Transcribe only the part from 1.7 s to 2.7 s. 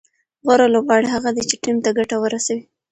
ته ګټه ورسوي.